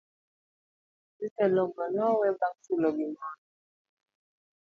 [1.17, 3.39] Jotelo go ne owe bang' chulo gimoro.